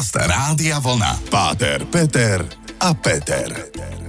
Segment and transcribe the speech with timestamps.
[0.00, 1.28] Podcast Rádia Vlna.
[1.28, 2.40] Páter, Peter
[2.80, 3.52] a Peter.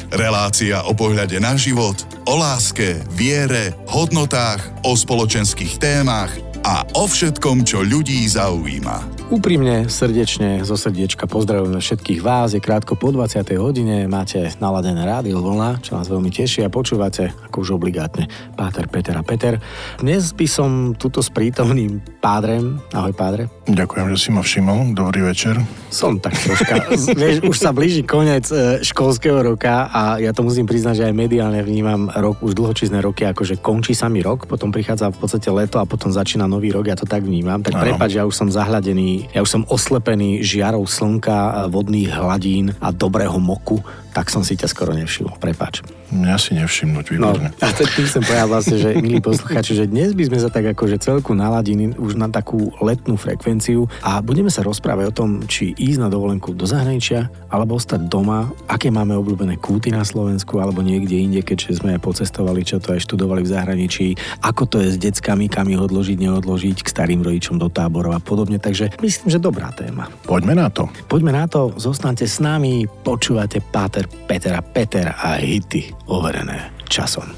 [0.08, 7.66] Relácia o pohľade na život, o láske, viere, hodnotách, o spoločenských témach a o všetkom,
[7.66, 9.25] čo ľudí zaujíma.
[9.31, 12.51] Úprimne, srdečne, zo srdiečka pozdravujeme všetkých vás.
[12.51, 13.47] Je krátko po 20.
[13.57, 18.27] hodine, máte naladené rádio Vlna, čo nás veľmi teší a počúvate, ako už obligátne,
[18.59, 19.57] Páter, Peter a Peter.
[20.04, 20.69] Dnes by som
[21.00, 23.47] tuto s prítomným pádrem, ahoj pádre.
[23.71, 25.55] Ďakujem, že si ma všimol, dobrý večer.
[25.87, 26.91] Som tak troška,
[27.23, 31.15] vieš, už sa blíži koniec e, školského roka a ja to musím priznať, že aj
[31.15, 35.48] mediálne vnímam rok, už dlhočízne roky, akože končí sa mi rok, potom prichádza v podstate
[35.48, 37.64] leto a potom začína nový rok, ja to tak vnímam.
[37.64, 42.91] Tak prepáč, ja už som zahladený ja už som oslepený žiarou slnka, vodných hladín a
[42.91, 43.80] dobrého moku
[44.12, 45.40] tak som si ťa skoro nevšimol.
[45.40, 45.82] Prepáč.
[46.12, 47.56] Mňa si nevšimnúť, výborne.
[47.56, 50.68] No, a tým som povedal vlastne, že milí posluchači, že dnes by sme sa tak
[50.76, 55.72] akože celku naladili už na takú letnú frekvenciu a budeme sa rozprávať o tom, či
[55.72, 60.84] ísť na dovolenku do zahraničia alebo ostať doma, aké máme obľúbené kúty na Slovensku alebo
[60.84, 64.07] niekde inde, keďže sme pocestovali, čo to aj študovali v zahraničí,
[64.44, 68.19] ako to je s deckami, kam ich odložiť, neodložiť k starým rodičom do táborov a
[68.19, 68.59] podobne.
[68.59, 70.11] Takže myslím, že dobrá téma.
[70.28, 70.91] Poďme na to.
[71.07, 76.73] Poďme na to, zostanete s nami, počúvate Páter Páter, Peter a Peter a hity overené
[76.89, 77.30] časom.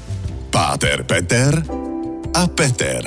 [0.48, 1.52] Páter, Peter
[2.32, 3.04] a Peter.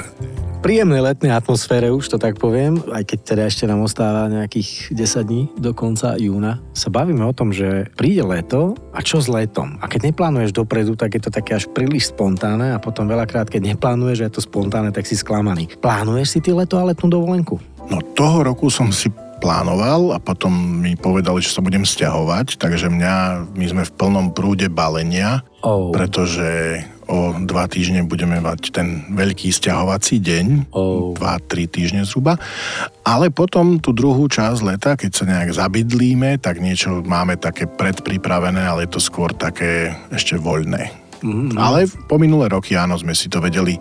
[0.62, 5.26] Príjemnej letnej atmosfére už to tak poviem, aj keď teda ešte nám ostáva nejakých 10
[5.26, 9.82] dní do konca júna, sa bavíme o tom, že príde leto a čo s letom?
[9.82, 13.74] A keď neplánuješ dopredu, tak je to také až príliš spontánne a potom veľakrát, keď
[13.74, 15.66] neplánuješ, že je to spontánne, tak si sklamaný.
[15.82, 17.58] Plánuješ si ty leto a letnú dovolenku?
[17.90, 22.90] No toho roku som si plánoval a potom mi povedali, že sa budem stiahovať, takže
[22.90, 23.16] mňa,
[23.54, 25.94] my sme v plnom prúde balenia, oh.
[25.94, 31.16] pretože o dva týždne budeme mať ten veľký stiahovací deň, oh.
[31.16, 32.36] dva, tri týždne zhruba.
[33.08, 38.60] Ale potom tú druhú časť leta, keď sa nejak zabydlíme, tak niečo máme také predpripravené,
[38.60, 41.07] ale je to skôr také ešte voľné.
[41.22, 41.58] Mm-hmm.
[41.58, 43.78] Ale po minulé roky áno, sme si to vedeli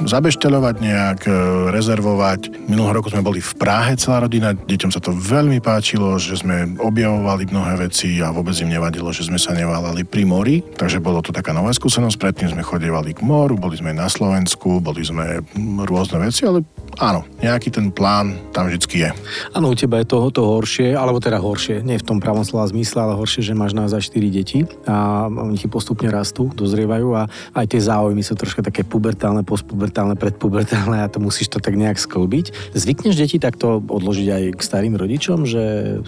[0.00, 1.32] zabešteľovať nejak, e,
[1.74, 2.68] rezervovať.
[2.68, 6.76] Minulého roku sme boli v Prahe celá rodina, deťom sa to veľmi páčilo, že sme
[6.80, 11.20] objavovali mnohé veci a vôbec im nevadilo, že sme sa neválali pri mori, takže bolo
[11.20, 12.16] to taká nová skúsenosť.
[12.16, 15.44] Predtým sme chodievali k moru, boli sme na Slovensku, boli sme
[15.84, 16.64] rôzne veci, ale
[16.98, 19.10] áno, nejaký ten plán tam vždy je.
[19.54, 22.66] Áno, u teba je toho to horšie, alebo teda horšie, nie v tom pravom slova
[22.68, 27.26] zmysle, ale horšie, že máš naozaj 4 deti a oni ti postupne rastú, dozrievajú a
[27.58, 31.98] aj tie záujmy sú troška také pubertálne, postpubertálne, predpubertálne a to musíš to tak nejak
[31.98, 32.78] sklbiť.
[32.78, 35.64] Zvykneš deti takto odložiť aj k starým rodičom, že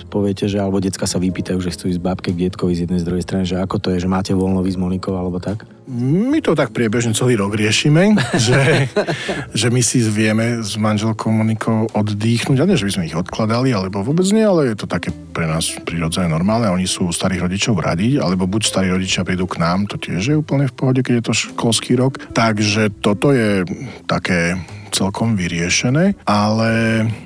[0.06, 3.06] poviete, že alebo decka sa vypýtajú, že chcú ísť babke k detkovi z jednej z
[3.10, 5.66] druhej strany, že ako to je, že máte voľno s Monikou alebo tak?
[5.90, 8.14] My to tak priebežne celý rok riešime,
[8.46, 8.86] že,
[9.50, 13.74] že my si vieme s manželkou Monikou oddychnúť, a nie, že by sme ich odkladali,
[13.74, 16.70] alebo vôbec nie, ale je to také pre nás prirodzené normálne.
[16.70, 20.36] Oni sú starých rodičov radi, alebo buď starí rodičia prídu k nám, to tiež je
[20.38, 22.22] úplne v pohode, keď je to školský rok.
[22.30, 23.66] Takže toto je
[24.06, 24.58] také
[24.92, 26.70] celkom vyriešené, ale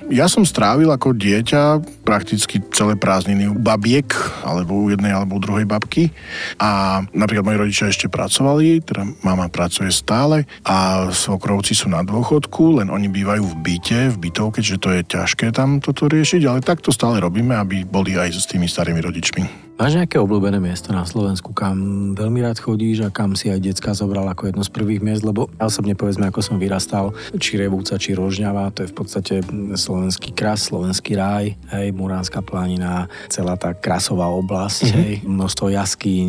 [0.08, 4.06] ja som strávil ako dieťa prakticky celé prázdniny u babiek,
[4.46, 6.14] alebo u jednej, alebo u druhej babky.
[6.62, 12.78] A napríklad moji rodičia ešte pracovali, teda mama pracuje stále a svokrovci sú na dôchodku,
[12.78, 16.62] len oni bývajú v byte, v bytovke, že to je ťažké tam toto riešiť, ale
[16.62, 19.65] takto stále robíme, aby boli aj s tými starými rodičmi.
[19.76, 23.92] Máš nejaké obľúbené miesto na Slovensku, kam veľmi rád chodíš a kam si aj decka
[23.92, 28.00] zobral ako jedno z prvých miest, lebo ja osobne povedzme, ako som vyrastal, či Revúca,
[28.00, 29.34] či Rožňava, to je v podstate
[29.76, 34.96] slovenský kras, slovenský ráj, hej, Muránska planina, celá tá krasová oblasť, mm-hmm.
[35.04, 36.28] hej, množstvo jaskýň,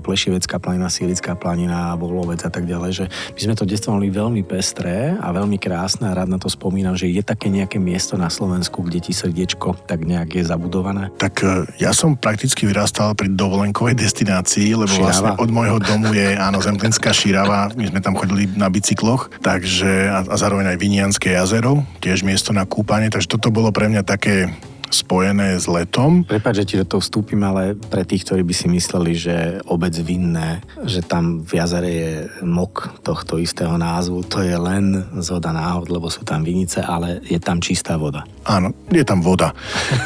[0.00, 4.40] Plešivecká planina, Silická planina, Volovec a tak ďalej, že my sme to detstvo mali veľmi
[4.40, 8.32] pestré a veľmi krásne a rád na to spomínam, že je také nejaké miesto na
[8.32, 11.12] Slovensku, kde ti srdiečko tak nejak je zabudované.
[11.20, 15.10] Tak e, ja som prakticky vyrastal zastal pri dovolenkovej destinácii, lebo Širava.
[15.10, 20.06] vlastne od môjho domu je, áno, Zemplinská Širava, my sme tam chodili na bicykloch, takže
[20.06, 24.06] a, a zároveň aj Vinianské jazero, tiež miesto na kúpanie, takže toto bolo pre mňa
[24.06, 24.54] také
[24.90, 26.22] spojené s letom.
[26.26, 29.36] Prepač, že ti do toho vstúpim, ale pre tých, ktorí by si mysleli, že
[29.66, 32.12] obec vinné, že tam v jazere je
[32.42, 37.38] mok tohto istého názvu, to je len zhoda náhod, lebo sú tam vinice, ale je
[37.38, 38.24] tam čistá voda.
[38.46, 39.50] Áno, je tam voda.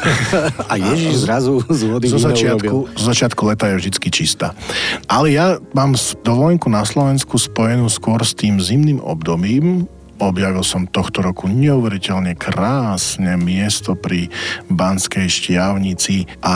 [0.71, 4.57] A Ježiš zrazu z vody zo začiatku, zo začiatku leta je vždy čistá.
[5.05, 5.93] Ale ja mám
[6.25, 9.85] dovolenku na Slovensku spojenú skôr s tým zimným obdobím,
[10.21, 14.29] Objavil som tohto roku neuveriteľne krásne miesto pri
[14.69, 16.55] Banskej štiavnici a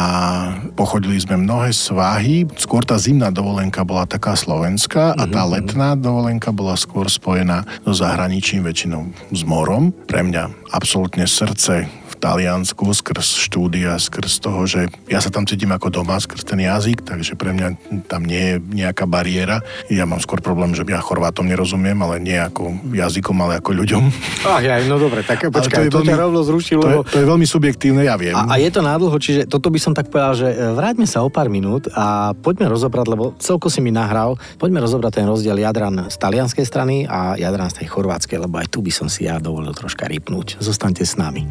[0.77, 2.45] pochodili sme mnohé svahy.
[2.62, 5.53] Skôr tá zimná dovolenka bola taká slovenská a tá mhm, mhm.
[5.57, 9.89] letná dovolenka bola skôr spojená so zahraničím, väčšinou s morom.
[10.06, 11.89] Pre mňa absolútne srdce
[12.25, 17.06] Taliansku skrz štúdia, skrz toho, že ja sa tam cítim ako doma, skrz ten jazyk,
[17.06, 19.62] takže pre mňa tam nie je nejaká bariéra.
[19.94, 24.04] Ja mám skôr problém, že ja Chorvátom nerozumiem, ale nie ako jazykom, ale ako ľuďom.
[24.42, 26.81] Ach, ja, no dobre, tak počkaj, to, je to ťa rovno zrušilo.
[26.81, 28.33] To, je, to je veľmi subjektívne, ja viem.
[28.33, 31.21] A, a je to nádlho, čiže toto by som tak povedal, že e, vráťme sa
[31.21, 35.62] o pár minút a poďme rozobrať, lebo celko si mi nahral, poďme rozobrať ten rozdiel
[35.62, 39.30] Jadran z talianskej strany a Jadran z tej chorvátskej, lebo aj tu by som si
[39.30, 40.57] ja dovolil troška rypnúť.
[40.57, 41.45] Zostaňte s nami.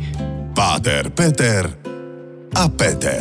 [0.65, 1.69] Páter, Peter
[2.57, 3.21] a Peter.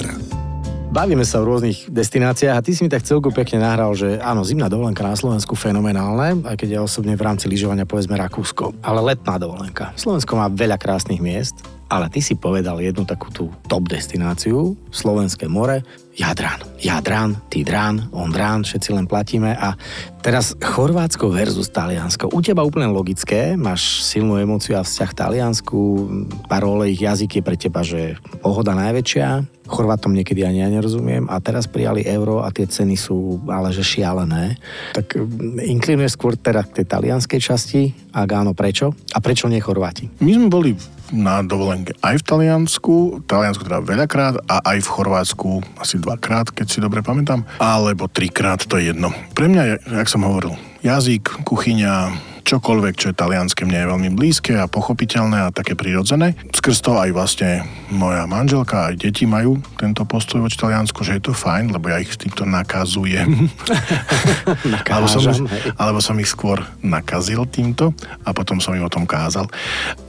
[0.96, 4.48] Bavíme sa o rôznych destináciách a ty si mi tak celku pekne nahral, že áno,
[4.48, 9.12] zimná dovolenka na Slovensku fenomenálne, aj keď ja osobne v rámci lyžovania povedzme Rakúsko, ale
[9.12, 9.92] letná dovolenka.
[10.00, 11.60] Slovensko má veľa krásnych miest,
[11.94, 16.62] ale ty si povedal jednu takú tú top destináciu, Slovenské more, Jadran.
[16.82, 19.78] Jadran, Tidran, Ondrán, všetci len platíme a
[20.22, 22.34] teraz Chorvátsko versus Taliansko.
[22.34, 25.80] U teba úplne logické, máš silnú emóciu a vzťah Taliansku,
[26.50, 31.40] parole ich jazyk je pre teba, že pohoda najväčšia, Chorvátom niekedy ani ja nerozumiem a
[31.40, 34.60] teraz prijali euro a tie ceny sú ale že šialené.
[34.92, 35.16] Tak
[35.66, 37.82] inklinuješ skôr teda k tej talianskej časti,
[38.12, 38.92] ak áno, prečo?
[39.16, 40.12] A prečo nie Chorváti?
[40.20, 40.76] My sme boli
[41.14, 42.96] na dovolenke aj v Taliansku,
[43.30, 48.66] Taliansku teda veľakrát a aj v Chorvátsku asi dvakrát, keď si dobre pamätám, alebo trikrát,
[48.66, 49.14] to je jedno.
[49.38, 54.60] Pre mňa, jak som hovoril, jazyk, kuchyňa, čokoľvek, čo je talianské, mne je veľmi blízke
[54.60, 56.36] a pochopiteľné a také prirodzené.
[56.52, 61.24] Skrz to aj vlastne moja manželka aj deti majú tento postoj voči Taliansku, že je
[61.24, 63.48] to fajn, lebo ja ich týmto nakazujem.
[64.94, 65.48] alebo, som,
[65.80, 67.96] alebo som ich skôr nakazil týmto
[68.28, 69.48] a potom som im o tom kázal.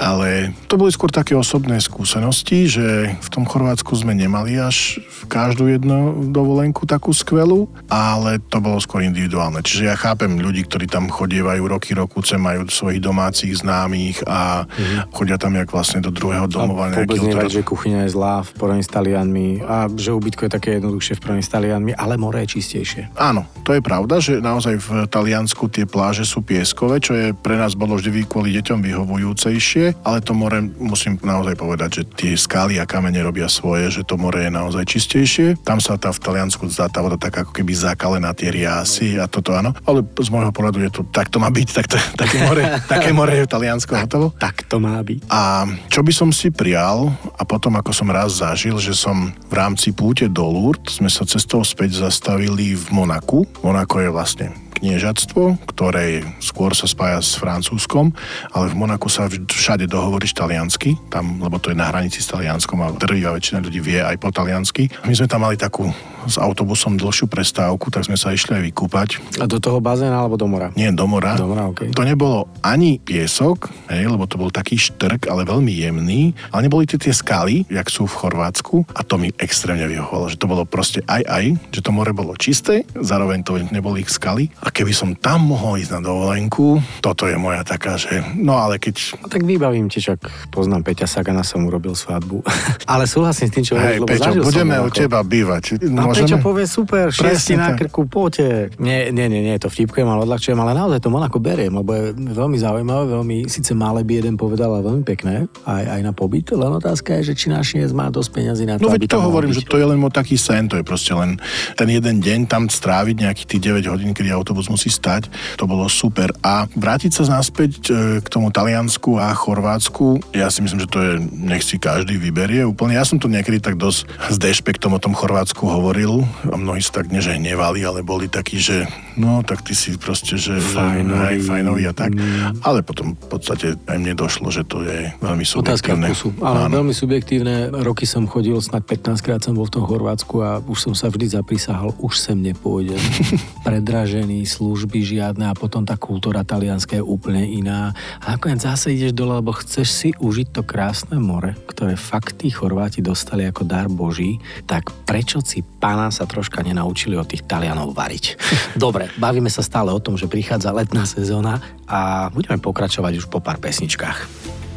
[0.02, 4.98] Ale to boli skôr také osobné skúsenosti, že v tom Chorvátsku sme nemali až
[5.30, 9.62] každú jednu dovolenku takú skvelú, ale to bolo skôr individuálne.
[9.62, 14.65] Čiže ja chápem ľudí, ktorí tam chodievajú roky, roku Kúce majú svojich domácich známych a
[14.65, 15.12] mm-hmm.
[15.12, 16.88] chodia tam jak vlastne do druhého domova.
[16.88, 20.56] A vôbec nevať, že kuchyňa je zlá v porovnaní s Talianmi a že ubytko je
[20.56, 23.12] také jednoduchšie v porovnaní s Talianmi, ale more je čistejšie.
[23.21, 27.61] Áno, to je pravda, že naozaj v Taliansku tie pláže sú pieskové, čo je pre
[27.61, 32.81] nás bolo vždy kvôli deťom vyhovujúcejšie, ale to more musím naozaj povedať, že tie skály
[32.81, 35.61] a kamene robia svoje, že to more je naozaj čistejšie.
[35.61, 39.29] Tam sa tá v Taliansku zdá tá voda tak ako keby zakalená tie riasy a
[39.29, 42.37] toto áno, ale z môjho pohľadu je to, tak to má byť, tak to, také
[42.46, 44.32] more, také more je v Taliansku hotovo.
[44.38, 45.28] Tak to má byť.
[45.28, 49.55] A čo by som si prial, a potom ako som raz zažil, že som v
[49.55, 53.46] rámci púte do Lourdes, sme sa cestou späť zastavili v Monaku.
[53.62, 58.11] Monako je vlastne kniežatstvo, ktoré skôr sa spája s Francúzskom,
[58.50, 62.82] ale v Monaku sa všade dohovoríš taliansky, tam, lebo to je na hranici s Talianskom
[62.82, 64.91] a drvivá väčšina ľudí vie aj po taliansky.
[65.06, 65.88] My sme tam mali takú
[66.25, 69.09] s autobusom dlhšiu prestávku, tak sme sa išli aj vykúpať.
[69.41, 70.73] A do toho bazéna alebo do mora?
[70.73, 71.37] Nie, do mora.
[71.37, 71.93] Do mora okay.
[71.93, 76.88] To nebolo ani piesok, hej, lebo to bol taký štrk, ale veľmi jemný, ale neboli
[76.88, 80.65] tie, tie skaly, jak sú v Chorvátsku a to mi extrémne vyhovovalo, že to bolo
[80.65, 84.96] proste aj aj, že to more bolo čisté, zároveň to neboli ich skaly a keby
[84.96, 89.20] som tam mohol ísť na dovolenku, toto je moja taká, že no ale keď...
[89.20, 92.40] No, tak vybavím ti, čak poznám Peťa Sagana, som urobil svadbu.
[92.93, 95.84] ale súhlasím s tým, čo Hej, Peťo, budeme u teba bývať.
[95.84, 96.25] Môžeme?
[96.25, 98.72] Prečo povie super, šiesti na krku, poďte.
[98.81, 102.16] Nie, nie, nie, nie, to vtipkujem, ale odľahčujem, ale naozaj to Monako beriem, lebo je
[102.16, 106.49] veľmi zaujímavé, veľmi, síce malé by jeden povedal, ale veľmi pekné, aj, aj na pobyt,
[106.56, 109.52] len otázka je, že či náš má dosť peňazí na to, No veď to hovorím,
[109.52, 109.58] byť.
[109.61, 111.37] že to je len taký sen, to je proste len
[111.75, 115.26] ten jeden deň tam stráviť nejakých tých 9 hodín, kedy autobus musí stať,
[115.58, 116.30] to bolo super.
[116.46, 120.99] A vrátiť sa naspäť e, k tomu Taliansku a Chorvátsku, ja si myslím, že to
[121.02, 122.94] je, nech si každý vyberie úplne.
[122.94, 127.02] Ja som to niekedy tak dosť s dešpektom o tom Chorvátsku hovoril, a mnohí sa
[127.02, 128.87] tak neže hnevali, ale boli takí, že
[129.18, 132.14] no tak ty si proste, že fajnový, aj fajnový a tak.
[132.14, 132.62] Mm.
[132.62, 135.75] Ale potom v podstate aj mne došlo, že to je veľmi subjektívne.
[135.75, 136.28] Otázka vkusu.
[136.38, 136.73] Áno, Áno.
[136.78, 137.54] veľmi subjektívne.
[137.82, 141.11] Roky som chodil, snad 15 krát som bol v tom Chorvátsku a už som sa
[141.11, 143.00] vždy zaprisahal, už sem nepôjdem.
[143.66, 147.92] Predražený, služby žiadne a potom tá kultúra talianská je úplne iná.
[148.22, 152.52] A nakoniec zase ideš dole, lebo chceš si užiť to krásne more, ktoré fakt tí
[152.52, 157.96] Chorváti dostali ako dar Boží, tak prečo si pána sa troška nenaučili od tých Talianov
[157.96, 158.38] variť.
[158.78, 163.42] Dobre, bavíme sa stále o tom, že prichádza letná sezóna a budeme pokračovať už po
[163.42, 164.18] pár pesničkách.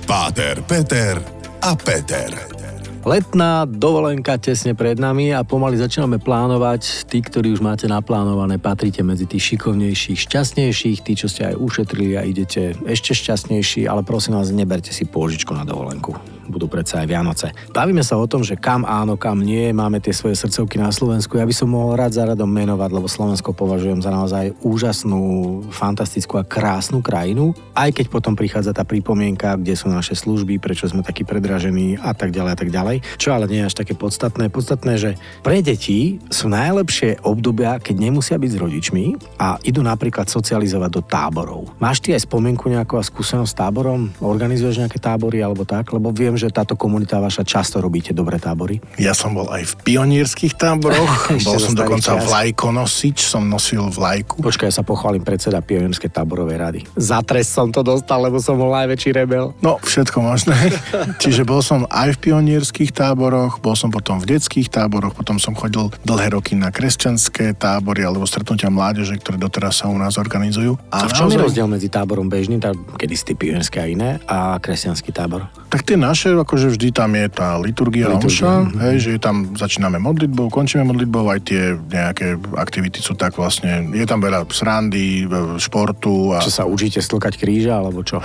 [0.07, 1.19] Páter, Peter
[1.62, 2.57] a Peter.
[3.01, 7.10] Letná dovolenka tesne pred nami a pomaly začíname plánovať.
[7.10, 12.16] Tí, ktorí už máte naplánované, patríte medzi tých šikovnejších, šťastnejších, tí, čo ste aj ušetrili
[12.16, 17.08] a idete ešte šťastnejší, ale prosím vás, neberte si pôžičku na dovolenku budú predsa aj
[17.08, 17.48] Vianoce.
[17.72, 21.36] Bavíme sa o tom, že kam áno, kam nie, máme tie svoje srdcovky na Slovensku.
[21.36, 26.39] Ja by som mohol rád za radom menovať, lebo Slovensko považujem za naozaj úžasnú, fantastickú
[26.39, 31.04] a krásnu krajinu, aj keď potom prichádza tá pripomienka, kde sú naše služby, prečo sme
[31.04, 32.98] takí predražení a tak ďalej a tak ďalej.
[33.20, 34.48] Čo ale nie je až také podstatné.
[34.48, 35.12] Podstatné, že
[35.44, 39.06] pre deti sú najlepšie obdobia, keď nemusia byť s rodičmi
[39.44, 41.75] a idú napríklad socializovať do táborov.
[41.82, 44.13] Máš ty aj spomienku nejakú a skúsenosť s táborom?
[44.24, 45.92] Organizuješ nejaké tábory alebo tak?
[45.92, 48.79] Lebo viem, že táto komunita vaša často robíte dobré tábory.
[49.01, 52.24] Ja som bol aj v pionierských táboroch, bol som dokonca čas.
[52.24, 54.39] vlajkonosič, som nosil vlajku.
[54.39, 56.79] Počkaj, ja sa pochválim predseda pionierskej táborovej rady.
[56.96, 59.51] Za trest som to dostal, lebo som bol najväčší rebel.
[59.60, 60.56] No, všetko možné.
[61.24, 65.58] Čiže bol som aj v pionierských táboroch, bol som potom v detských táboroch, potom som
[65.58, 70.77] chodil dlhé roky na kresťanské tábory alebo stretnutia mládeže, ktoré doteraz sa u nás organizujú.
[70.91, 71.38] A, a v čom naozaj...
[71.39, 75.48] je rozdiel medzi táborom bežným, tá, kedy si pionierské a iné, a kresťanský tábor?
[75.67, 78.27] Tak tie naše, akože vždy tam je tá liturgia, liturgia.
[78.27, 78.53] omša,
[78.89, 84.05] hej, že tam začíname modlitbou, končíme modlitbou, aj tie nejaké aktivity sú tak vlastne, je
[84.07, 85.29] tam veľa srandy,
[85.62, 86.36] športu.
[86.36, 86.43] A...
[86.43, 88.19] Čo sa učíte stlkať kríža, alebo čo?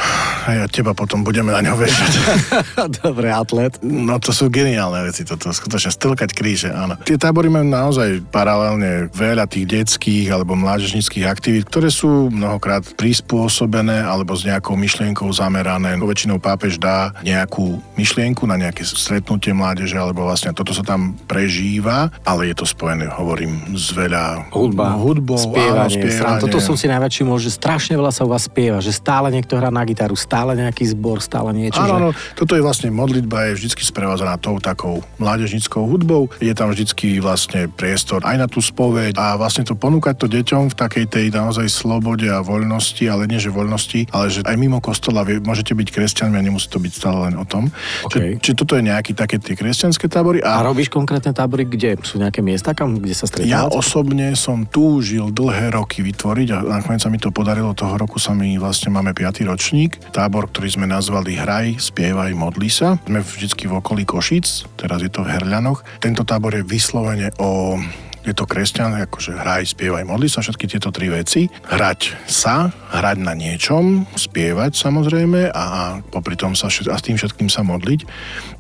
[0.48, 2.12] Hej, a teba potom budeme na ňo vešať.
[3.04, 3.78] Dobre, atlet.
[3.84, 6.98] No to sú geniálne veci, toto skutočne stlkať kríže, áno.
[7.04, 14.02] Tie tábory majú naozaj paralelne veľa tých detských alebo mládežnických aktivít, ktoré sú mnohokrát prispôsobené
[14.02, 15.94] alebo s nejakou myšlienkou zamerané.
[16.00, 22.08] Väčšinou pápež dá nejakú myšlienku na nejaké stretnutie mládeže, alebo vlastne toto sa tam prežíva,
[22.24, 26.42] ale je to spojené, hovorím, s veľa hudba, hudbou, spievanie, áno, spievanie.
[26.42, 29.68] Toto som si najväčší môže, strašne veľa sa u vás spieva, že stále niekto hrá
[29.68, 31.80] na gitaru, stále nejaký zbor, stále niečo.
[31.80, 32.00] Áno, že...
[32.00, 36.32] no, toto je vlastne modlitba, je vždy sprevádzaná tou takou mládežnickou hudbou.
[36.40, 40.72] Je tam vždy vlastne priestor aj na tú spoveď a vlastne to ponúkať to deťom
[40.72, 44.80] v takej tej naozaj slobode a voľnosti, ale nie že voľnosti, ale že aj mimo
[44.80, 47.68] kostola vie, môžete byť kresťanmi a nemusí to byť stále len o tom.
[48.08, 48.38] Okay.
[48.38, 50.42] Či, či toto je nejaký také tie kresťanské tábory.
[50.42, 53.52] A, a robíš konkrétne tábory, kde sú nejaké miesta, kam, kde sa stretávate?
[53.52, 57.74] Ja osobne som túžil dlhé roky vytvoriť a nakoniec sa mi to podarilo.
[57.74, 59.44] Toho roku sa mi vlastne máme 5.
[59.48, 59.98] ročník.
[60.12, 62.98] Tábor, ktorý sme nazvali Hraj, spievaj, modli sa.
[63.06, 65.82] Sme vždycky v okolí Košic, teraz je to v Herľanoch.
[66.02, 67.78] Tento tábor je vyslovene o
[68.22, 71.50] je to kresťan, akože hraj, spievaj, modli sa, všetky tieto tri veci.
[71.66, 77.18] Hrať sa, hrať na niečom, spievať samozrejme a, a popri tom sa a s tým
[77.18, 78.06] všetkým sa modliť.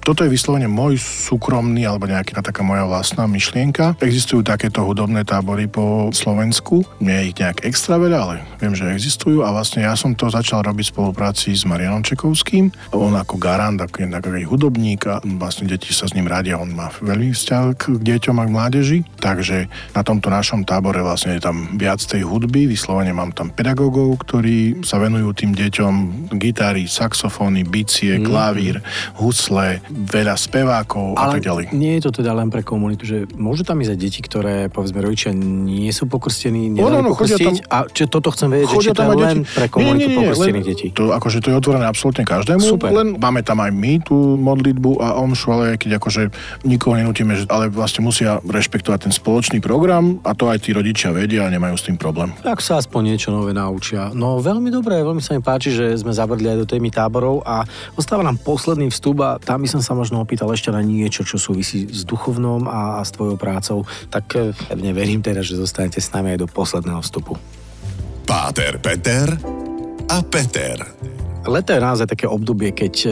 [0.02, 3.94] Toto je vyslovene môj súkromný alebo nejaká taká moja vlastná myšlienka.
[4.02, 6.82] Existujú takéto hudobné tábory po Slovensku.
[6.98, 10.26] Nie je ich nejak extra veľa, ale viem, že existujú a vlastne ja som to
[10.26, 12.74] začal robiť v spolupráci s Marianom Čekovským.
[12.98, 16.58] On ako garant, ako, ako hudobník a vlastne deti sa s ním radia.
[16.58, 18.98] On má veľmi vzťah k deťom a k mládeži.
[19.22, 22.66] Takže na tomto našom tábore vlastne je tam viac tej hudby.
[22.66, 25.94] Vyslovene mám tam pedagógov, ktorí sa venujú tým deťom
[26.42, 28.26] gitary, saxofóny, bicie, mm.
[28.26, 28.82] klavír,
[29.14, 31.64] husle, veľa spevákov Ale a tak ďalej.
[31.76, 35.04] nie je to teda len pre komunitu, že môžu tam ísť aj deti, ktoré povedzme
[35.04, 37.44] rodičia nie sú pokrstení, nedali no, no, pokrstiť?
[37.44, 39.52] Tam, a či toto chcem vedieť, že či to je len deti.
[39.52, 40.86] pre komunitu nie, nie, nie, pokrstených detí?
[40.96, 42.90] To, akože to je otvorené absolútne každému, Super.
[42.90, 46.22] len máme tam aj my tú modlitbu a omšu, ale keď akože
[46.64, 51.12] nikoho nenutíme, že, ale vlastne musia rešpektovať ten spoločný program a to aj tí rodičia
[51.12, 52.32] vedia a nemajú s tým problém.
[52.40, 54.14] Tak sa aspoň niečo nové naučia.
[54.16, 57.66] No veľmi dobré, veľmi sa mi páči, že sme zabrdli aj do témy táborov a
[57.98, 61.36] ostáva nám posledný vstup a tam by som sa možno opýtal ešte na niečo, čo
[61.36, 65.98] súvisí s duchovnom a, a s tvojou prácou, tak eh, pevne verím teda, že zostanete
[65.98, 67.34] s nami aj do posledného vstupu.
[68.24, 69.34] Páter Peter
[70.08, 71.21] a Peter.
[71.42, 73.08] Leto je naozaj také obdobie, keď e,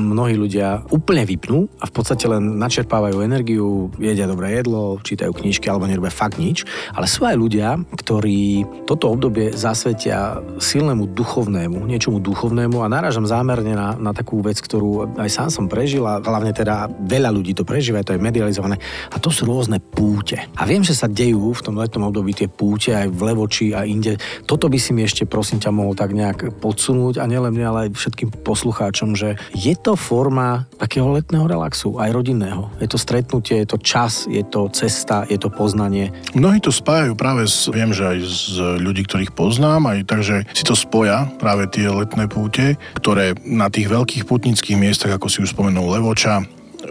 [0.00, 5.68] mnohí ľudia úplne vypnú a v podstate len načerpávajú energiu, jedia dobré jedlo, čítajú knižky
[5.68, 6.64] alebo nerobia fakt nič.
[6.96, 13.76] Ale sú aj ľudia, ktorí toto obdobie zasvetia silnému duchovnému, niečomu duchovnému a náražam zámerne
[13.76, 17.68] na, na takú vec, ktorú aj sám som prežil a hlavne teda veľa ľudí to
[17.68, 18.80] prežíva, to je medializované
[19.12, 20.36] a to sú rôzne púte.
[20.60, 23.88] A viem, že sa dejú v tom letnom období tie púte aj v Levoči a
[23.88, 24.20] inde.
[24.44, 27.96] Toto by si mi ešte prosím ťa mohol tak nejak podsunúť a nielen ale aj
[27.96, 32.68] všetkým poslucháčom, že je to forma takého letného relaxu, aj rodinného.
[32.76, 36.12] Je to stretnutie, je to čas, je to cesta, je to poznanie.
[36.36, 38.40] Mnohí to spájajú práve s, viem, že aj z
[38.76, 43.88] ľudí, ktorých poznám, aj takže si to spoja práve tie letné púte, ktoré na tých
[43.88, 46.44] veľkých putnických miestach, ako si už spomenul Levoča,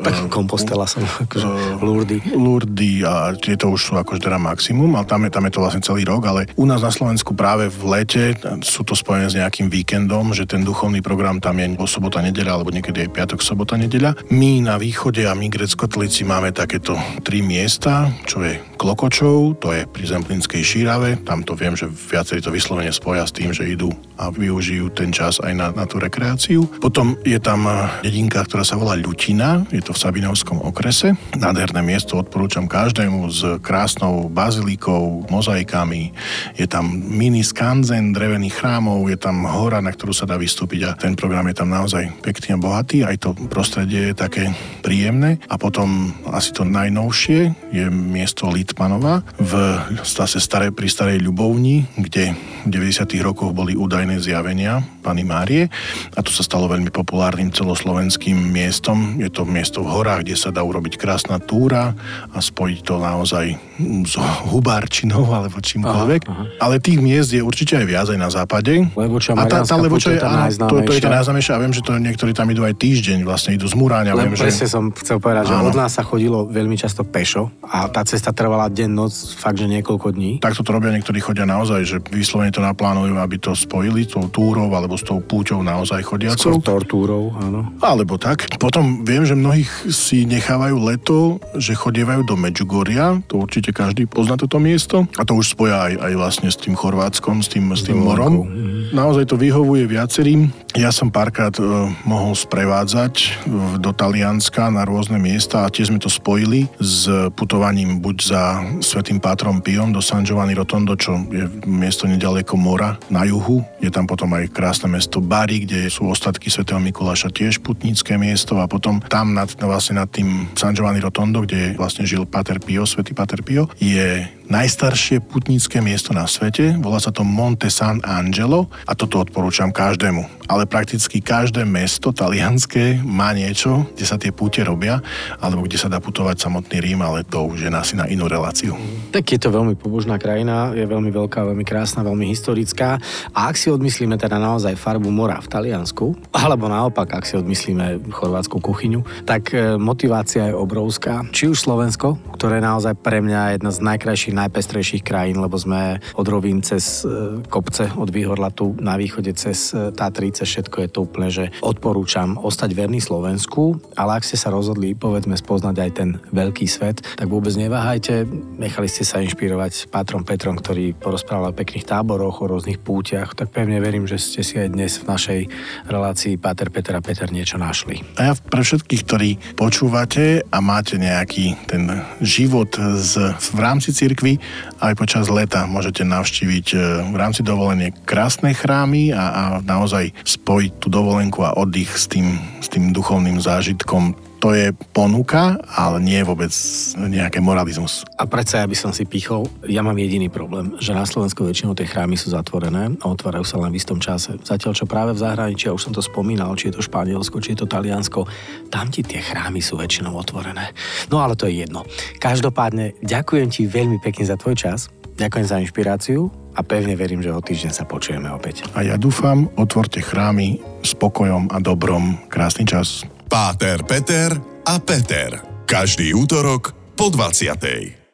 [0.03, 2.17] Tak Kompostela som, akože Lurdy.
[2.35, 5.83] Lurdy a tieto už sú akože teda maximum, ale tam je, tam je to vlastne
[5.83, 8.23] celý rok, ale u nás na Slovensku práve v lete
[8.65, 12.73] sú to spojené s nejakým víkendom, že ten duchovný program tam je sobota, nedeľa, alebo
[12.73, 14.17] niekedy aj piatok, sobota, nedeľa.
[14.33, 19.85] My na východe a my greckotlíci máme takéto tri miesta, čo je Klokočov, to je
[19.85, 23.93] pri Zemplínskej šírave, tam to viem, že viacerí to vyslovene spoja s tým, že idú
[24.17, 26.65] a využijú ten čas aj na, na tú rekreáciu.
[26.81, 27.67] Potom je tam
[28.01, 31.13] dedinka, ktorá sa volá Ľutina, je to v Sabinovskom okrese.
[31.37, 36.09] Nádherné miesto odporúčam každému s krásnou bazilikou, mozaikami.
[36.57, 40.97] Je tam mini skanzen drevených chrámov, je tam hora, na ktorú sa dá vystúpiť a
[40.97, 43.05] ten program je tam naozaj pekný a bohatý.
[43.05, 44.49] Aj to prostredie je také
[44.81, 45.37] príjemné.
[45.45, 49.53] A potom asi to najnovšie je miesto Litmanova v
[50.01, 52.33] zase staré, pri starej Ľubovni, kde
[52.65, 53.05] v 90.
[53.21, 55.69] rokoch boli údajné zjavenia Pany Márie
[56.15, 59.19] a to sa stalo veľmi populárnym celoslovenským miestom.
[59.19, 61.97] Je to miesto v horách, kde sa dá urobiť krásna túra
[62.31, 63.57] a spojiť to naozaj
[64.05, 64.15] s
[64.51, 66.21] hubárčinou alebo čímkoľvek.
[66.27, 66.43] Aha, aha.
[66.63, 68.87] Ale tých miest je určite aj viac aj na západe.
[68.95, 71.81] Levoča, a tá, tá Levoča je, áno, to, to je to najznámejšie a viem, že
[71.83, 74.15] to niektorí tam idú aj týždeň, vlastne idú z Muráňa.
[74.15, 74.71] Len viem, presne že...
[74.71, 75.67] som chcel povedať, že áno.
[75.71, 79.67] od nás sa chodilo veľmi často pešo a tá cesta trvala deň, noc, fakt, že
[79.67, 80.31] niekoľko dní.
[80.39, 84.71] Tak to robia niektorí chodia naozaj, že vyslovene to naplánujú, aby to spojili tou túrou
[84.71, 86.57] alebo s tou púťou naozaj chodiacou.
[86.57, 87.75] S tortúrou, áno.
[87.83, 88.47] Alebo tak.
[88.55, 94.35] Potom viem, že mnohých si nechávajú leto, že chodievajú do Medžugoria, to určite každý pozná
[94.35, 95.07] toto miesto.
[95.15, 98.51] A to už spoja aj, aj vlastne s tým Chorvátskom, s tým, s tým morom.
[98.51, 98.91] Mhm.
[98.91, 100.51] Naozaj to vyhovuje viacerým.
[100.75, 106.03] Ja som párkrát uh, mohol sprevádzať uh, do Talianska na rôzne miesta a tiež sme
[106.03, 108.43] to spojili s putovaním buď za
[108.83, 113.63] Svetým Pátrom Piom do San Giovanni Rotondo, čo je miesto nedaleko mora na juhu.
[113.79, 118.59] Je tam potom aj krásne mesto Bari, kde sú ostatky Svetého Mikuláša tiež putnícke miesto
[118.59, 122.83] a potom tam nad, vlastne nad tým San Giovanni Rotondo, kde vlastne žil Pater Pio,
[122.83, 126.77] Svetý Pater Pio, je najstaršie putnícke miesto na svete.
[126.77, 130.45] Volá sa to Monte San Angelo a toto odporúčam každému.
[130.45, 135.01] Ale prakticky každé mesto talianské má niečo, kde sa tie púte robia,
[135.41, 138.77] alebo kde sa dá putovať samotný Rím, ale to už je asi na inú reláciu.
[139.09, 143.01] Tak je to veľmi pobožná krajina, je veľmi veľká, veľmi krásna, veľmi historická.
[143.33, 148.05] A ak si odmyslíme teda naozaj farbu mora v Taliansku, alebo naopak, ak si odmyslíme
[148.13, 151.25] chorvátsku kuchyňu, tak e, motivácia je obrovská.
[151.33, 156.03] Či už Slovensko, ktoré je naozaj pre mňa jedna z najkrajších najpestrejších krajín, lebo sme
[156.19, 160.99] od Rovín cez e, kopce, od Výhorlatu na východe cez e, Tatrice, všetko je to
[161.07, 166.09] úplne, že odporúčam ostať verný Slovensku, ale ak ste sa rozhodli, povedzme, spoznať aj ten
[166.35, 168.27] veľký svet, tak vôbec neváhajte,
[168.59, 173.53] nechali ste sa inšpirovať Pátrom Petrom, ktorý porozprával o pekných táboroch, o rôznych púťach, tak
[173.53, 175.39] pevne verím, že ste si aj dnes v našej
[175.87, 178.01] relácii Páter Peter a Peter niečo našli.
[178.17, 181.87] A ja pre všetkých, ktorí počúvate a máte nejaký ten
[182.19, 184.41] život z, v rámci cirkvi, cirkvi.
[184.81, 186.77] Aj počas leta môžete navštíviť e,
[187.13, 192.41] v rámci dovolenie krásne chrámy a, a naozaj spojiť tú dovolenku a oddych s tým,
[192.59, 196.53] s tým duchovným zážitkom to je ponuka, ale nie je vôbec
[197.01, 198.05] nejaký moralizmus.
[198.21, 201.73] A predsa ja by som si pichol, ja mám jediný problém, že na Slovensku väčšinou
[201.73, 204.37] tie chrámy sú zatvorené a otvárajú sa len v istom čase.
[204.45, 207.57] Zatiaľ, čo práve v zahraničí, ja už som to spomínal, či je to Španielsko, či
[207.57, 208.29] je to Taliansko,
[208.69, 210.77] tam ti tie chrámy sú väčšinou otvorené.
[211.09, 211.81] No ale to je jedno.
[212.21, 217.33] Každopádne, ďakujem ti veľmi pekne za tvoj čas, ďakujem za inšpiráciu a pevne verím, že
[217.33, 218.61] o týždeň sa počujeme opäť.
[218.77, 222.21] A ja dúfam, otvorte chrámy s pokojom a dobrom.
[222.29, 223.09] Krásny čas.
[223.35, 224.31] Páter, Peter
[224.63, 225.43] a Peter.
[225.67, 228.04] Každý útorok po 20.